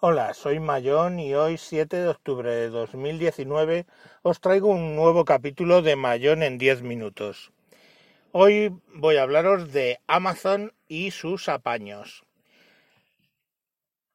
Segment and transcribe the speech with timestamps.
[0.00, 3.84] Hola, soy Mayón y hoy 7 de octubre de 2019
[4.22, 7.50] os traigo un nuevo capítulo de Mayón en 10 minutos.
[8.30, 12.22] Hoy voy a hablaros de Amazon y sus apaños.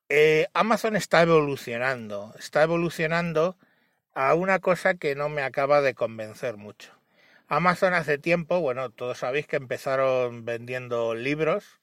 [0.07, 3.57] Eh, Amazon está evolucionando, está evolucionando
[4.13, 6.93] a una cosa que no me acaba de convencer mucho.
[7.49, 11.81] Amazon hace tiempo, bueno, todos sabéis que empezaron vendiendo libros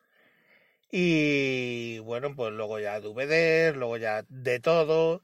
[0.92, 5.22] y bueno, pues luego ya DVDs, luego ya de todo.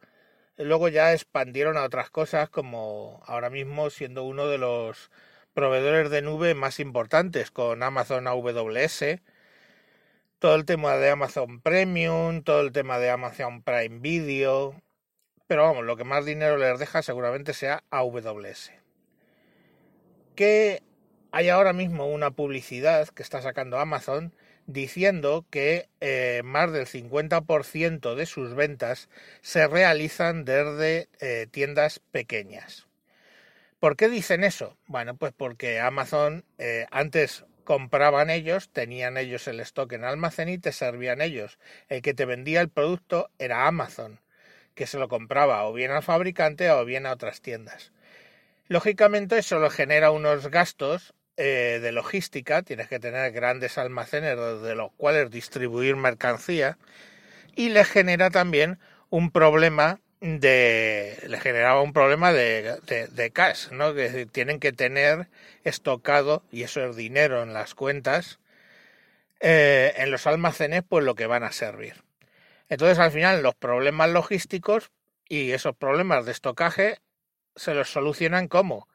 [0.59, 5.11] Luego ya expandieron a otras cosas como ahora mismo siendo uno de los
[5.55, 9.21] proveedores de nube más importantes con Amazon AWS.
[10.39, 14.81] Todo el tema de Amazon Premium, todo el tema de Amazon Prime Video.
[15.47, 18.73] Pero vamos, lo que más dinero les deja seguramente sea AWS.
[20.35, 20.83] Que
[21.33, 24.35] hay ahora mismo una publicidad que está sacando Amazon
[24.67, 29.09] diciendo que eh, más del 50% de sus ventas
[29.41, 32.87] se realizan desde eh, tiendas pequeñas.
[33.81, 34.77] ¿Por qué dicen eso?
[34.87, 40.59] Bueno, pues porque Amazon eh, antes compraban ellos, tenían ellos el stock en almacén y
[40.59, 41.59] te servían ellos.
[41.89, 44.21] El que te vendía el producto era Amazon,
[44.75, 47.93] que se lo compraba o bien al fabricante o bien a otras tiendas.
[48.69, 54.75] Lógicamente eso le genera unos gastos eh, de logística, tienes que tener grandes almacenes de
[54.75, 56.79] los cuales distribuir mercancía
[57.55, 58.79] y le genera también
[59.11, 63.95] un problema de le generaba un problema de, de, cash, ¿no?
[63.95, 65.29] Que tienen que tener
[65.65, 68.39] estocado, y eso es dinero en las cuentas,
[69.41, 72.03] eh, en los almacenes, pues lo que van a servir.
[72.69, 74.91] Entonces, al final, los problemas logísticos
[75.29, 76.99] y esos problemas de estocaje
[77.55, 78.89] se los solucionan como?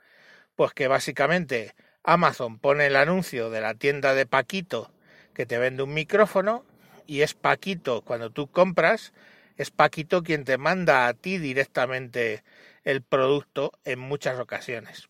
[0.55, 4.91] Pues que básicamente Amazon pone el anuncio de la tienda de Paquito
[5.33, 6.65] que te vende un micrófono
[7.07, 9.13] y es Paquito cuando tú compras,
[9.57, 12.43] es Paquito quien te manda a ti directamente
[12.83, 15.09] el producto en muchas ocasiones.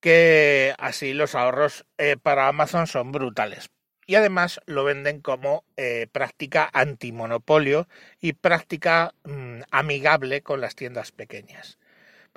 [0.00, 3.70] Que así los ahorros eh, para Amazon son brutales.
[4.06, 7.88] Y además lo venden como eh, práctica antimonopolio
[8.20, 11.78] y práctica mm, amigable con las tiendas pequeñas.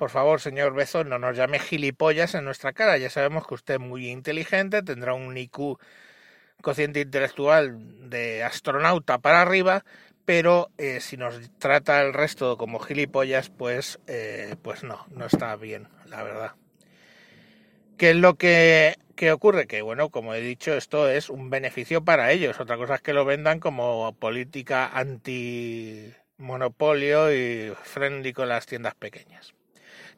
[0.02, 2.98] Por favor, señor Bezos, no nos llame gilipollas en nuestra cara.
[2.98, 5.78] Ya sabemos que usted es muy inteligente, tendrá un IQ
[6.60, 9.84] cociente intelectual de astronauta para arriba,
[10.24, 15.54] pero eh, si nos trata el resto como gilipollas, pues, eh, pues no, no está
[15.54, 16.56] bien, la verdad.
[17.96, 19.68] ¿Qué es lo que, que, ocurre?
[19.68, 22.58] Que bueno, como he dicho, esto es un beneficio para ellos.
[22.58, 29.54] Otra cosa es que lo vendan como política anti-monopolio y friendly con las tiendas pequeñas.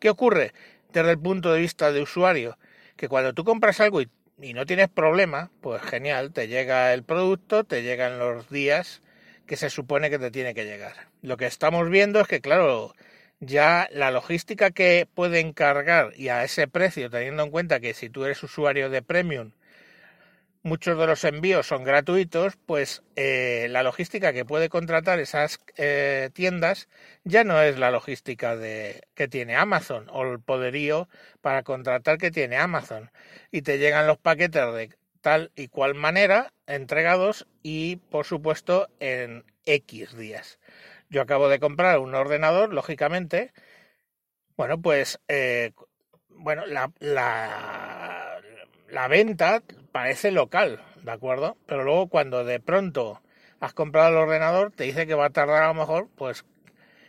[0.05, 0.53] ¿Qué ocurre
[0.93, 2.59] desde el punto de vista de usuario?
[2.95, 4.11] Que cuando tú compras algo y,
[4.53, 9.01] no tienes problema, pues genial, te llega el producto, te llegan los días
[9.47, 10.93] que se supone que te tiene que llegar.
[11.23, 12.95] Lo que estamos viendo es que, claro,
[13.41, 18.11] ya la logística que puede encargar y a ese precio, teniendo en cuenta que si
[18.11, 19.53] tú eres usuario de Premium
[20.65, 26.31] muchos de los envíos son gratuitos, pues eh, la logística que puede contratar esas eh,
[26.33, 26.89] tiendas
[27.23, 31.09] ya no es la logística de, que tiene Amazon o el poderío
[31.43, 33.13] para contratar que tiene Amazon.
[33.53, 39.45] Y te llegan los paquetes de tal y cual manera entregados y por supuesto en
[39.67, 40.59] X días.
[41.11, 43.53] Yo acabo de comprar un ordenador, lógicamente.
[44.57, 45.73] Bueno, pues eh,
[46.29, 48.41] bueno, la, la,
[48.89, 49.63] la venta
[49.95, 51.57] parece local, ¿de acuerdo?
[51.67, 53.23] Pero luego cuando de pronto
[53.61, 56.45] has comprado el ordenador, te dice que va a tardar a lo mejor, pues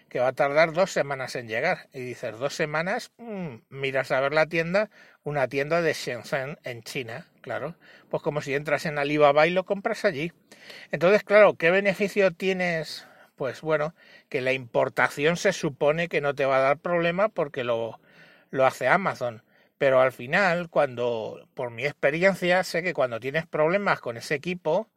[0.07, 1.90] que va a tardar dos semanas en llegar.
[1.94, 4.91] Y dices, dos semanas, mm, miras a ver la tienda,
[5.23, 7.75] una tienda de Shenzhen en China, claro.
[8.12, 10.31] Pues como si entras en Alibaba y lo compras allí.
[10.91, 13.07] Entonces, claro, ¿qué beneficio tienes?
[13.35, 13.96] Pues bueno,
[14.29, 18.00] que la importación se supone que no te va a dar problema porque lo,
[18.52, 19.41] lo hace Amazon.
[19.77, 24.89] Pero al final, cuando, por mi experiencia, sé que cuando tienes problemas con ese equipo,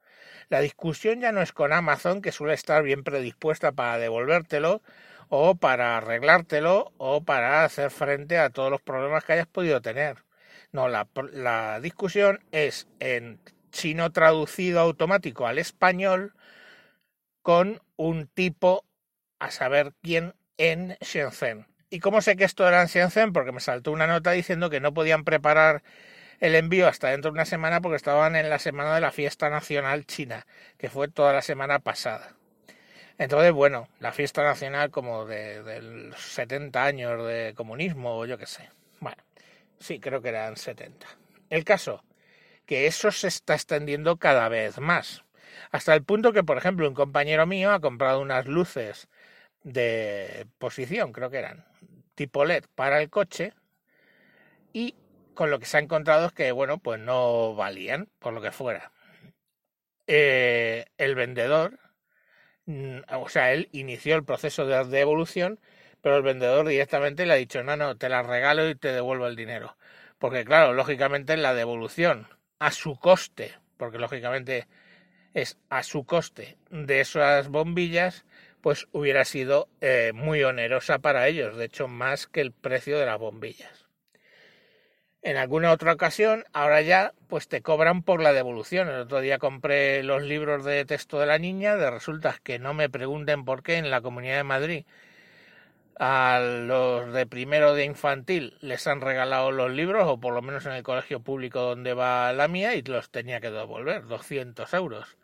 [0.49, 4.83] la discusión ya no es con Amazon, que suele estar bien predispuesta para devolvértelo,
[5.29, 10.25] o para arreglártelo, o para hacer frente a todos los problemas que hayas podido tener.
[10.73, 13.41] No, la, la discusión es en
[13.71, 16.35] chino traducido automático al español
[17.43, 18.85] con un tipo
[19.39, 21.67] a saber quién en Shenzhen.
[21.91, 23.33] ¿Y cómo sé que esto era en Shenzhen?
[23.33, 25.83] Porque me saltó una nota diciendo que no podían preparar
[26.39, 29.49] el envío hasta dentro de una semana porque estaban en la semana de la fiesta
[29.49, 30.47] nacional china,
[30.77, 32.35] que fue toda la semana pasada.
[33.17, 38.47] Entonces, bueno, la fiesta nacional como de, los 70 años de comunismo o yo qué
[38.47, 38.69] sé.
[39.01, 39.23] Bueno,
[39.81, 41.07] sí, creo que eran 70.
[41.49, 42.05] El caso,
[42.67, 45.25] que eso se está extendiendo cada vez más.
[45.71, 49.09] Hasta el punto que, por ejemplo, un compañero mío ha comprado unas luces
[49.63, 51.65] de posición, creo que eran,
[52.15, 53.53] tipo LED para el coche,
[54.73, 54.95] y
[55.35, 58.53] con lo que se ha encontrado es que, bueno, pues no valían, por lo que
[58.53, 58.93] fuera.
[60.07, 61.79] Eh, el vendedor,
[62.67, 65.61] mm, o sea, él inició el proceso de devolución,
[66.01, 69.27] pero el vendedor directamente le ha dicho, no, no, te las regalo y te devuelvo
[69.27, 69.77] el dinero.
[70.19, 72.27] Porque claro, lógicamente la devolución
[72.59, 74.67] a su coste, porque lógicamente
[75.35, 78.25] es a su coste de esas bombillas,
[78.61, 83.07] pues hubiera sido eh, muy onerosa para ellos, de hecho más que el precio de
[83.07, 83.87] las bombillas.
[85.23, 88.89] En alguna otra ocasión, ahora ya, pues te cobran por la devolución.
[88.89, 92.73] El otro día compré los libros de texto de la niña, de resulta que no
[92.73, 94.85] me pregunten por qué en la Comunidad de Madrid
[95.99, 100.65] a los de primero de infantil les han regalado los libros, o por lo menos
[100.67, 105.17] en el colegio público donde va la mía, y los tenía que devolver, 200 euros.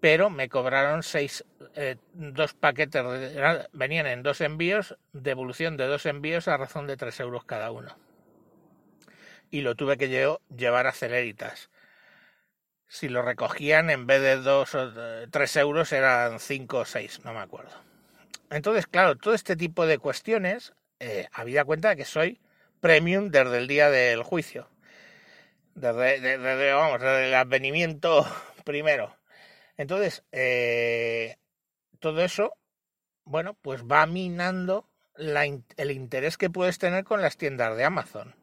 [0.00, 1.44] Pero me cobraron seis,
[1.82, 3.02] eh, dos paquetes,
[3.72, 7.96] venían en dos envíos, devolución de dos envíos a razón de 3 euros cada uno.
[9.50, 11.70] Y lo tuve que llevar a Celeritas.
[12.86, 14.92] Si lo recogían, en vez de dos o
[15.30, 17.72] tres euros, eran cinco o seis, no me acuerdo.
[18.50, 22.40] Entonces, claro, todo este tipo de cuestiones, eh, habida cuenta que soy
[22.80, 24.68] premium desde el día del juicio.
[25.74, 28.26] Desde, vamos, desde el advenimiento
[28.64, 29.16] primero.
[29.78, 31.38] Entonces, eh,
[32.00, 32.54] todo eso,
[33.24, 38.34] bueno, pues va minando el interés que puedes tener con las tiendas de Amazon.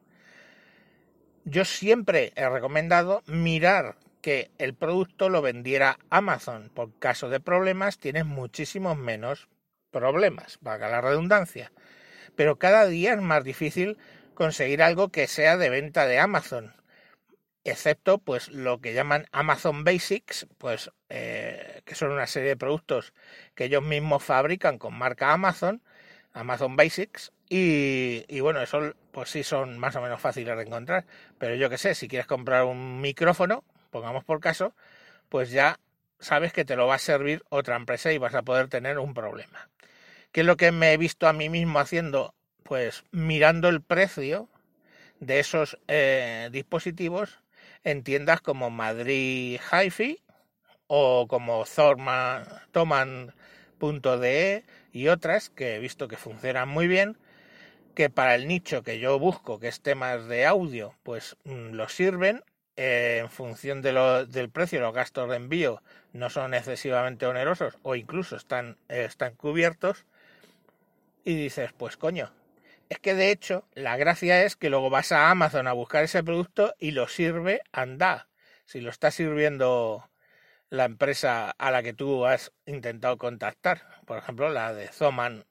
[1.44, 6.70] Yo siempre he recomendado mirar que el producto lo vendiera Amazon.
[6.74, 9.48] Por caso de problemas tienes muchísimos menos
[9.90, 11.72] problemas, valga la redundancia.
[12.36, 13.98] Pero cada día es más difícil
[14.34, 16.74] conseguir algo que sea de venta de Amazon,
[17.64, 23.14] excepto pues lo que llaman Amazon Basics, pues eh, que son una serie de productos
[23.54, 25.82] que ellos mismos fabrican con marca Amazon,
[26.34, 31.06] Amazon Basics, y, bueno, eso pues sí son más o menos fáciles de encontrar.
[31.38, 34.74] Pero yo que sé, si quieres comprar un micrófono, pongamos por caso,
[35.30, 35.80] pues ya
[36.20, 39.14] sabes que te lo va a servir otra empresa y vas a poder tener un
[39.14, 39.70] problema.
[40.30, 42.34] ¿Qué es lo que me he visto a mí mismo haciendo?
[42.64, 44.50] Pues mirando el precio
[45.20, 47.40] de esos eh, dispositivos
[47.82, 50.18] en tiendas como Madrid hi
[50.88, 51.64] o como
[52.72, 57.16] Thoman.de y otras que he visto que funcionan muy bien,
[57.94, 61.88] que para el nicho que yo busco, que es temas de audio, pues mm, lo
[61.88, 62.42] sirven
[62.76, 65.82] eh, en función de lo, del precio, los gastos de envío
[66.12, 70.06] no son excesivamente onerosos o incluso están, están cubiertos
[71.24, 72.32] y dices, pues coño,
[72.88, 76.22] es que de hecho la gracia es que luego vas a Amazon a buscar ese
[76.22, 78.28] producto y lo sirve anda.
[78.64, 80.08] Si lo está sirviendo
[80.70, 85.44] la empresa a la que tú has intentado contactar, por ejemplo la de Zoman.de,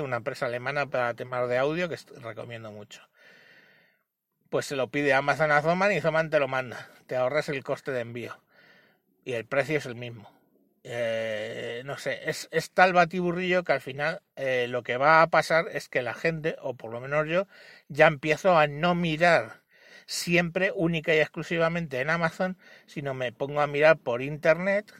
[0.00, 3.02] una empresa alemana para temas de audio que recomiendo mucho.
[4.50, 6.88] Pues se lo pide Amazon a Zoman y Zoman te lo manda.
[7.06, 8.40] Te ahorras el coste de envío.
[9.24, 10.30] Y el precio es el mismo.
[10.84, 15.66] Eh, no sé, es, tal batiburrillo que al final eh, lo que va a pasar
[15.72, 17.48] es que la gente, o por lo menos yo,
[17.88, 19.62] ya empiezo a no mirar
[20.06, 24.92] siempre única y exclusivamente en Amazon, sino me pongo a mirar por internet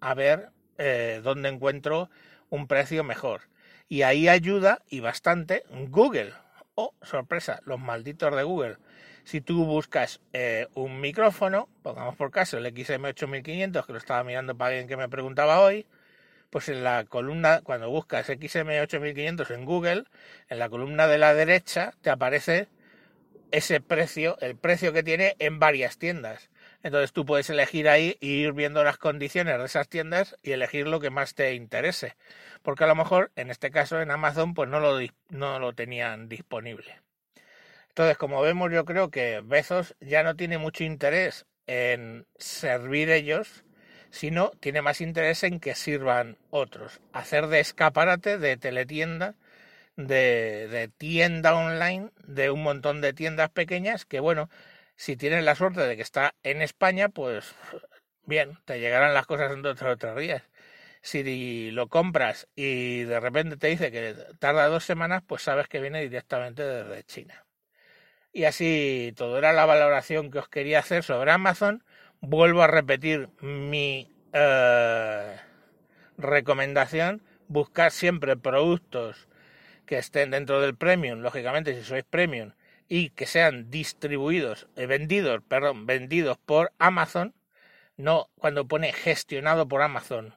[0.00, 2.10] a ver eh, dónde encuentro
[2.50, 3.42] un precio mejor.
[3.88, 6.32] Y ahí ayuda y bastante Google.
[6.74, 8.76] Oh, sorpresa, los malditos de Google
[9.24, 14.56] si tú buscas eh, un micrófono, pongamos por caso el XM8500, que lo estaba mirando
[14.56, 15.86] para alguien que me preguntaba hoy,
[16.50, 20.04] pues en la columna, cuando buscas XM8500 en Google,
[20.48, 22.68] en la columna de la derecha te aparece
[23.54, 26.50] ese precio, el precio que tiene en varias tiendas.
[26.82, 30.88] Entonces tú puedes elegir ahí e ir viendo las condiciones de esas tiendas y elegir
[30.88, 32.16] lo que más te interese.
[32.62, 36.28] Porque a lo mejor, en este caso en Amazon, pues no lo, no lo tenían
[36.28, 37.00] disponible.
[37.90, 43.64] Entonces, como vemos, yo creo que Bezos ya no tiene mucho interés en servir ellos,
[44.10, 47.00] sino tiene más interés en que sirvan otros.
[47.12, 49.36] Hacer de escaparate, de teletienda,
[49.96, 54.48] de, tienda online, de un montón de tiendas pequeñas que, bueno,
[54.96, 57.54] si tienes la suerte de que está en España, pues
[58.24, 60.42] bien, te llegarán las cosas en dos o tres días.
[61.02, 65.80] Si lo compras y de repente te dice que tarda dos semanas, pues sabes que
[65.80, 67.44] viene directamente desde China.
[68.32, 71.84] Y así todo era la valoración que os quería hacer sobre Amazon.
[72.20, 75.36] Vuelvo a repetir mi eh,
[76.16, 77.22] recomendación.
[77.48, 79.28] Buscar siempre productos
[79.86, 82.52] que estén dentro del premium, lógicamente si sois premium,
[82.88, 87.34] y que sean distribuidos, eh, vendidos, perdón, vendidos por Amazon,
[87.96, 90.34] no cuando pone gestionado por Amazon.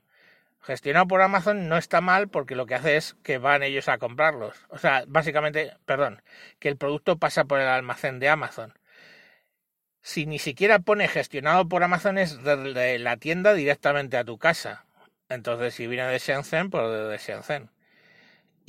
[0.62, 3.98] Gestionado por Amazon no está mal porque lo que hace es que van ellos a
[4.00, 4.56] comprarlos.
[4.70, 6.22] O sea, básicamente, perdón,
[6.60, 8.74] que el producto pasa por el almacén de Amazon.
[10.01, 14.86] Si ni siquiera pone gestionado por Amazon es de la tienda directamente a tu casa.
[15.30, 17.70] Entonces, si viene de Shenzhen, pues de Shenzhen.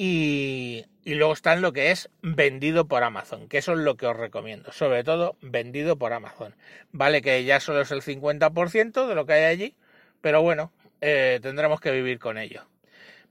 [0.00, 4.16] Y, luego está lo que es vendido por Amazon, que eso es lo que os
[4.16, 4.70] recomiendo.
[4.70, 6.54] Sobre todo, vendido por Amazon.
[6.92, 9.76] Vale que ya solo es el 50% de lo que hay allí,
[10.20, 12.64] pero bueno, eh, tendremos que vivir con ello.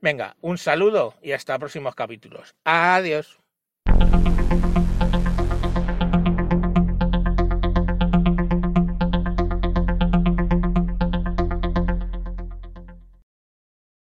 [0.02, 2.54] Venga, un saludo y hasta próximos capítulos.
[2.66, 3.40] Adiós.